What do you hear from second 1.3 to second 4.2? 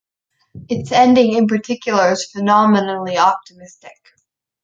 in particular is phenomenally optimistic.